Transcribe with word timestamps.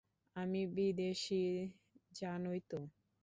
আমি 0.35 0.61
বিদেশী, 0.75 1.43
জানোই 2.11 2.59
তো। 2.69 2.79